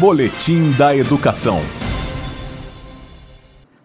Boletim 0.00 0.72
da 0.76 0.94
Educação. 0.96 1.58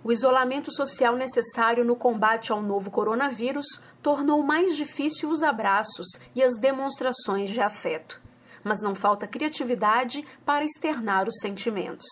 O 0.03 0.11
isolamento 0.11 0.73
social 0.73 1.15
necessário 1.15 1.85
no 1.85 1.95
combate 1.95 2.51
ao 2.51 2.63
novo 2.63 2.89
coronavírus 2.89 3.67
tornou 4.01 4.41
mais 4.41 4.75
difícil 4.75 5.29
os 5.29 5.43
abraços 5.43 6.07
e 6.35 6.41
as 6.41 6.57
demonstrações 6.59 7.51
de 7.51 7.61
afeto. 7.61 8.19
Mas 8.63 8.81
não 8.81 8.95
falta 8.95 9.27
criatividade 9.27 10.25
para 10.43 10.65
externar 10.65 11.27
os 11.27 11.37
sentimentos. 11.39 12.07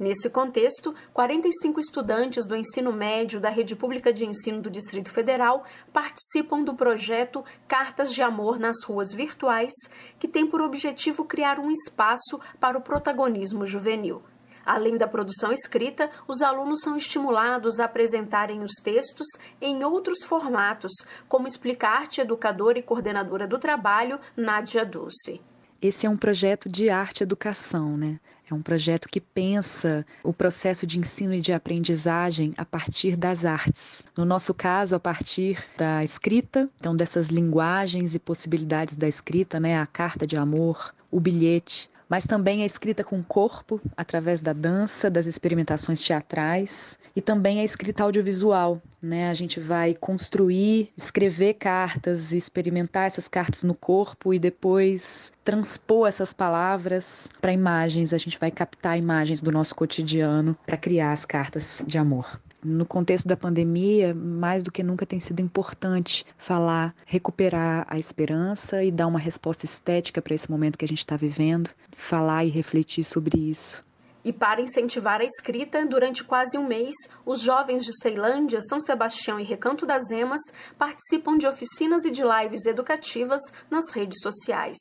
Nesse 0.00 0.30
contexto, 0.30 0.94
45 1.12 1.78
estudantes 1.78 2.46
do 2.46 2.56
ensino 2.56 2.90
médio 2.90 3.38
da 3.38 3.50
Rede 3.50 3.76
Pública 3.76 4.10
de 4.10 4.24
Ensino 4.24 4.62
do 4.62 4.70
Distrito 4.70 5.10
Federal 5.10 5.62
participam 5.92 6.62
do 6.62 6.74
projeto 6.74 7.44
Cartas 7.68 8.14
de 8.14 8.22
Amor 8.22 8.58
nas 8.58 8.82
Ruas 8.82 9.12
Virtuais, 9.12 9.74
que 10.18 10.26
tem 10.26 10.46
por 10.46 10.62
objetivo 10.62 11.22
criar 11.26 11.58
um 11.58 11.70
espaço 11.70 12.40
para 12.58 12.78
o 12.78 12.80
protagonismo 12.80 13.66
juvenil. 13.66 14.22
Além 14.64 14.96
da 14.96 15.06
produção 15.06 15.52
escrita, 15.52 16.08
os 16.26 16.40
alunos 16.40 16.80
são 16.80 16.96
estimulados 16.96 17.78
a 17.78 17.84
apresentarem 17.84 18.62
os 18.62 18.76
textos 18.82 19.26
em 19.60 19.84
outros 19.84 20.24
formatos, 20.24 20.92
como 21.28 21.46
explica 21.46 21.88
a 21.88 21.98
arte 21.98 22.22
educadora 22.22 22.78
e 22.78 22.82
coordenadora 22.82 23.46
do 23.46 23.58
trabalho, 23.58 24.18
Nádia 24.34 24.86
Dulce. 24.86 25.42
Esse 25.82 26.06
é 26.06 26.10
um 26.10 26.16
projeto 26.16 26.68
de 26.68 26.90
arte 26.90 27.22
educação, 27.22 27.96
né? 27.96 28.20
É 28.50 28.54
um 28.54 28.60
projeto 28.60 29.08
que 29.08 29.20
pensa 29.20 30.04
o 30.22 30.32
processo 30.32 30.86
de 30.86 30.98
ensino 30.98 31.32
e 31.32 31.40
de 31.40 31.52
aprendizagem 31.52 32.52
a 32.56 32.64
partir 32.64 33.16
das 33.16 33.44
artes. 33.44 34.04
No 34.16 34.24
nosso 34.24 34.52
caso, 34.52 34.94
a 34.94 35.00
partir 35.00 35.64
da 35.78 36.02
escrita, 36.02 36.68
então 36.78 36.94
dessas 36.94 37.28
linguagens 37.28 38.14
e 38.14 38.18
possibilidades 38.18 38.96
da 38.96 39.08
escrita, 39.08 39.58
né? 39.58 39.78
A 39.78 39.86
carta 39.86 40.26
de 40.26 40.36
amor, 40.36 40.94
o 41.10 41.18
bilhete, 41.18 41.89
mas 42.10 42.26
também 42.26 42.64
a 42.64 42.66
escrita 42.66 43.04
com 43.04 43.22
corpo, 43.22 43.80
através 43.96 44.40
da 44.40 44.52
dança, 44.52 45.08
das 45.08 45.26
experimentações 45.26 46.02
teatrais 46.02 46.98
e 47.14 47.20
também 47.20 47.60
a 47.60 47.64
escrita 47.64 48.02
audiovisual. 48.02 48.82
Né? 49.00 49.30
A 49.30 49.34
gente 49.34 49.60
vai 49.60 49.94
construir, 49.94 50.90
escrever 50.96 51.54
cartas, 51.54 52.32
experimentar 52.32 53.06
essas 53.06 53.28
cartas 53.28 53.62
no 53.62 53.74
corpo 53.74 54.34
e 54.34 54.40
depois 54.40 55.32
transpor 55.44 56.08
essas 56.08 56.32
palavras 56.32 57.28
para 57.40 57.52
imagens. 57.52 58.12
A 58.12 58.18
gente 58.18 58.38
vai 58.40 58.50
captar 58.50 58.98
imagens 58.98 59.40
do 59.40 59.52
nosso 59.52 59.76
cotidiano 59.76 60.58
para 60.66 60.76
criar 60.76 61.12
as 61.12 61.24
cartas 61.24 61.82
de 61.86 61.96
amor 61.96 62.40
no 62.62 62.84
contexto 62.84 63.26
da 63.26 63.36
pandemia, 63.36 64.14
mais 64.14 64.62
do 64.62 64.72
que 64.72 64.82
nunca 64.82 65.06
tem 65.06 65.20
sido 65.20 65.40
importante 65.40 66.24
falar, 66.36 66.94
recuperar 67.06 67.86
a 67.88 67.98
esperança 67.98 68.82
e 68.84 68.90
dar 68.90 69.06
uma 69.06 69.18
resposta 69.18 69.64
estética 69.64 70.20
para 70.20 70.34
esse 70.34 70.50
momento 70.50 70.78
que 70.78 70.84
a 70.84 70.88
gente 70.88 70.98
está 70.98 71.16
vivendo, 71.16 71.70
falar 71.92 72.44
e 72.44 72.50
refletir 72.50 73.04
sobre 73.04 73.38
isso. 73.38 73.84
E 74.22 74.32
para 74.32 74.60
incentivar 74.60 75.20
a 75.20 75.24
escrita, 75.24 75.84
durante 75.86 76.22
quase 76.22 76.58
um 76.58 76.66
mês, 76.66 76.94
os 77.24 77.40
jovens 77.40 77.84
de 77.84 77.98
Ceilândia, 78.02 78.60
São 78.60 78.78
Sebastião 78.78 79.40
e 79.40 79.44
Recanto 79.44 79.86
das 79.86 80.10
Emas 80.10 80.42
participam 80.78 81.38
de 81.38 81.46
oficinas 81.46 82.04
e 82.04 82.10
de 82.10 82.22
lives 82.22 82.66
educativas 82.66 83.40
nas 83.70 83.90
redes 83.90 84.20
sociais. 84.20 84.76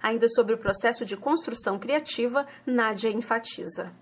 Ainda 0.00 0.28
sobre 0.28 0.54
o 0.54 0.58
processo 0.58 1.04
de 1.04 1.16
construção 1.16 1.78
criativa, 1.78 2.46
Nádia 2.64 3.10
enfatiza. 3.10 3.92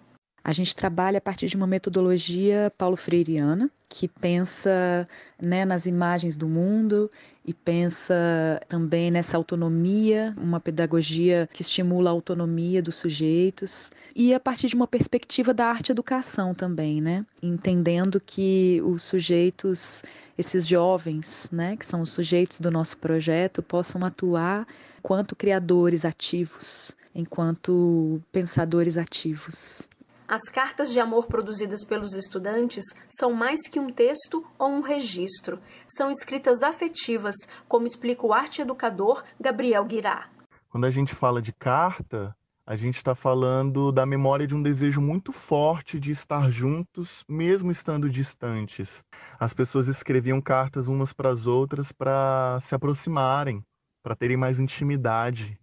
A 0.44 0.52
gente 0.52 0.74
trabalha 0.74 1.18
a 1.18 1.20
partir 1.20 1.46
de 1.46 1.56
uma 1.56 1.66
metodologia 1.66 2.72
paulo 2.76 2.96
freireana, 2.96 3.70
que 3.88 4.08
pensa 4.08 5.06
né, 5.40 5.64
nas 5.64 5.86
imagens 5.86 6.36
do 6.36 6.48
mundo 6.48 7.10
e 7.44 7.52
pensa 7.52 8.60
também 8.68 9.10
nessa 9.10 9.36
autonomia, 9.36 10.34
uma 10.36 10.58
pedagogia 10.58 11.48
que 11.52 11.62
estimula 11.62 12.10
a 12.10 12.12
autonomia 12.12 12.82
dos 12.82 12.96
sujeitos 12.96 13.90
e 14.16 14.32
a 14.32 14.40
partir 14.40 14.68
de 14.68 14.74
uma 14.74 14.86
perspectiva 14.86 15.52
da 15.52 15.66
arte-educação 15.66 16.54
também, 16.54 17.00
né? 17.00 17.26
Entendendo 17.42 18.20
que 18.20 18.80
os 18.84 19.02
sujeitos, 19.02 20.04
esses 20.38 20.66
jovens, 20.66 21.48
né, 21.52 21.76
que 21.76 21.84
são 21.84 22.00
os 22.00 22.12
sujeitos 22.12 22.60
do 22.60 22.70
nosso 22.70 22.96
projeto, 22.96 23.62
possam 23.62 24.04
atuar 24.04 24.66
enquanto 24.98 25.36
criadores 25.36 26.04
ativos, 26.04 26.96
enquanto 27.14 28.22
pensadores 28.32 28.96
ativos. 28.96 29.88
As 30.32 30.48
cartas 30.48 30.90
de 30.90 30.98
amor 30.98 31.26
produzidas 31.26 31.84
pelos 31.84 32.14
estudantes 32.14 32.86
são 33.06 33.34
mais 33.34 33.68
que 33.68 33.78
um 33.78 33.92
texto 33.92 34.42
ou 34.58 34.70
um 34.70 34.80
registro. 34.80 35.60
São 35.86 36.10
escritas 36.10 36.62
afetivas, 36.62 37.34
como 37.68 37.84
explica 37.84 38.26
o 38.26 38.32
arte 38.32 38.62
educador 38.62 39.22
Gabriel 39.38 39.84
Guirá. 39.84 40.30
Quando 40.70 40.86
a 40.86 40.90
gente 40.90 41.14
fala 41.14 41.42
de 41.42 41.52
carta, 41.52 42.34
a 42.66 42.74
gente 42.76 42.96
está 42.96 43.14
falando 43.14 43.92
da 43.92 44.06
memória 44.06 44.46
de 44.46 44.54
um 44.54 44.62
desejo 44.62 45.02
muito 45.02 45.32
forte 45.32 46.00
de 46.00 46.10
estar 46.10 46.50
juntos, 46.50 47.22
mesmo 47.28 47.70
estando 47.70 48.08
distantes. 48.08 49.04
As 49.38 49.52
pessoas 49.52 49.86
escreviam 49.86 50.40
cartas 50.40 50.88
umas 50.88 51.12
para 51.12 51.28
as 51.28 51.46
outras 51.46 51.92
para 51.92 52.56
se 52.58 52.74
aproximarem, 52.74 53.62
para 54.02 54.16
terem 54.16 54.38
mais 54.38 54.58
intimidade. 54.58 55.60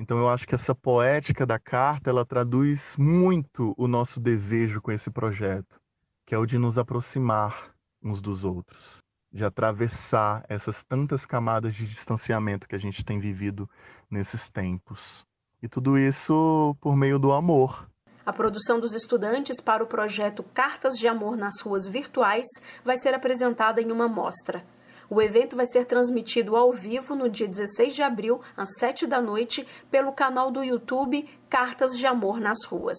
Então 0.00 0.18
eu 0.18 0.30
acho 0.30 0.48
que 0.48 0.54
essa 0.54 0.74
poética 0.74 1.44
da 1.44 1.58
carta, 1.58 2.08
ela 2.08 2.24
traduz 2.24 2.96
muito 2.96 3.74
o 3.76 3.86
nosso 3.86 4.18
desejo 4.18 4.80
com 4.80 4.90
esse 4.90 5.10
projeto, 5.10 5.78
que 6.24 6.34
é 6.34 6.38
o 6.38 6.46
de 6.46 6.56
nos 6.56 6.78
aproximar 6.78 7.74
uns 8.02 8.22
dos 8.22 8.42
outros, 8.42 9.02
de 9.30 9.44
atravessar 9.44 10.42
essas 10.48 10.82
tantas 10.82 11.26
camadas 11.26 11.74
de 11.74 11.86
distanciamento 11.86 12.66
que 12.66 12.74
a 12.74 12.78
gente 12.78 13.04
tem 13.04 13.20
vivido 13.20 13.68
nesses 14.10 14.48
tempos. 14.48 15.22
E 15.62 15.68
tudo 15.68 15.98
isso 15.98 16.74
por 16.80 16.96
meio 16.96 17.18
do 17.18 17.30
amor. 17.30 17.86
A 18.24 18.32
produção 18.32 18.80
dos 18.80 18.94
estudantes 18.94 19.60
para 19.60 19.84
o 19.84 19.86
projeto 19.86 20.42
Cartas 20.42 20.94
de 20.94 21.08
Amor 21.08 21.36
nas 21.36 21.60
Ruas 21.60 21.86
Virtuais 21.86 22.46
vai 22.82 22.96
ser 22.96 23.12
apresentada 23.12 23.82
em 23.82 23.92
uma 23.92 24.08
mostra. 24.08 24.64
O 25.10 25.20
evento 25.20 25.54
vai 25.56 25.66
ser 25.66 25.84
transmitido 25.86 26.54
ao 26.54 26.72
vivo 26.72 27.16
no 27.16 27.28
dia 27.28 27.48
16 27.48 27.96
de 27.96 28.00
abril, 28.00 28.40
às 28.56 28.76
7 28.78 29.08
da 29.08 29.20
noite, 29.20 29.66
pelo 29.90 30.12
canal 30.12 30.52
do 30.52 30.62
YouTube 30.62 31.28
Cartas 31.48 31.98
de 31.98 32.06
Amor 32.06 32.40
nas 32.40 32.64
Ruas. 32.64 32.96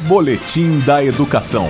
Boletim 0.07 0.79
da 0.85 1.03
Educação. 1.03 1.67